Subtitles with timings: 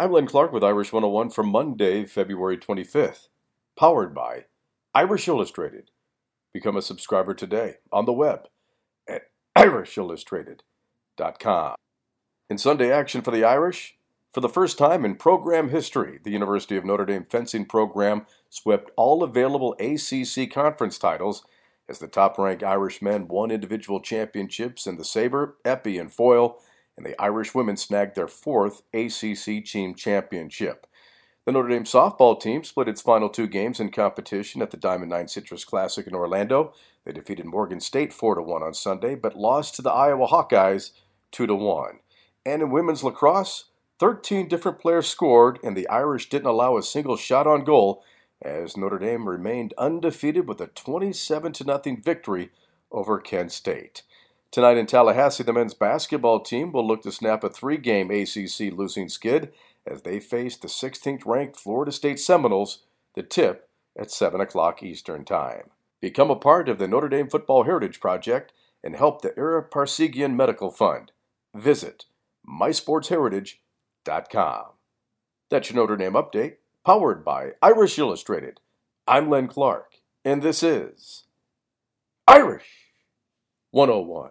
[0.00, 3.28] I'm Len Clark with Irish 101 for Monday, February 25th.
[3.78, 4.46] Powered by
[4.94, 5.90] Irish Illustrated.
[6.54, 8.48] Become a subscriber today on the web
[9.06, 9.24] at
[9.58, 11.74] irishillustrated.com.
[12.48, 13.98] In Sunday action for the Irish,
[14.32, 18.90] for the first time in program history, the University of Notre Dame fencing program swept
[18.96, 21.44] all available ACC conference titles
[21.90, 26.58] as the top ranked Irish men won individual championships in the saber, épée, and foil
[27.00, 30.86] and the Irish women snagged their fourth ACC team championship.
[31.46, 35.10] The Notre Dame softball team split its final two games in competition at the Diamond
[35.10, 36.74] Nine Citrus Classic in Orlando.
[37.06, 40.90] They defeated Morgan State 4 1 on Sunday, but lost to the Iowa Hawkeyes
[41.32, 42.00] 2 1.
[42.44, 47.16] And in women's lacrosse, 13 different players scored, and the Irish didn't allow a single
[47.16, 48.04] shot on goal
[48.42, 52.50] as Notre Dame remained undefeated with a 27 0 victory
[52.92, 54.02] over Kent State.
[54.52, 58.72] Tonight in Tallahassee, the men's basketball team will look to snap a three game ACC
[58.72, 59.52] losing skid
[59.86, 62.82] as they face the 16th ranked Florida State Seminoles,
[63.14, 65.70] the tip at 7 o'clock Eastern Time.
[66.00, 70.34] Become a part of the Notre Dame Football Heritage Project and help the Ara Parseghian
[70.34, 71.12] Medical Fund.
[71.54, 72.06] Visit
[72.48, 74.64] mysportsheritage.com.
[75.48, 78.58] That's your Notre Dame update, powered by Irish Illustrated.
[79.06, 81.22] I'm Len Clark, and this is
[82.26, 82.94] Irish
[83.70, 84.30] 101.